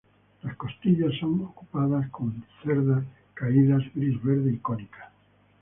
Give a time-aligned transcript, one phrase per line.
[0.41, 3.03] Las costillas son ocupadas con cerdas
[3.35, 5.11] caídas gris-verde y cónicas.